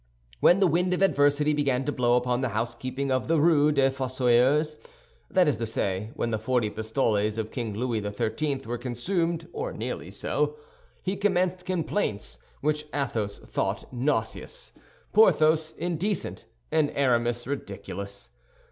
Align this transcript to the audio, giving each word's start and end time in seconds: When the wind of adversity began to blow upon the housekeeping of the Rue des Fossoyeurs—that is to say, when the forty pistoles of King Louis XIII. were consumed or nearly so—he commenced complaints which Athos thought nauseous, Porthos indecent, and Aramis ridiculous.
When 0.39 0.59
the 0.59 0.65
wind 0.65 0.95
of 0.95 1.03
adversity 1.03 1.53
began 1.53 1.85
to 1.85 1.91
blow 1.91 2.15
upon 2.15 2.41
the 2.41 2.49
housekeeping 2.57 3.11
of 3.11 3.27
the 3.27 3.39
Rue 3.39 3.71
des 3.71 3.91
Fossoyeurs—that 3.91 5.47
is 5.47 5.57
to 5.59 5.67
say, 5.67 6.09
when 6.15 6.31
the 6.31 6.39
forty 6.39 6.71
pistoles 6.71 7.37
of 7.37 7.51
King 7.51 7.75
Louis 7.75 8.01
XIII. 8.01 8.61
were 8.65 8.79
consumed 8.79 9.47
or 9.53 9.71
nearly 9.71 10.09
so—he 10.09 11.15
commenced 11.17 11.65
complaints 11.65 12.39
which 12.61 12.87
Athos 12.91 13.37
thought 13.45 13.93
nauseous, 13.93 14.73
Porthos 15.13 15.75
indecent, 15.77 16.45
and 16.71 16.89
Aramis 16.95 17.45
ridiculous. 17.45 18.31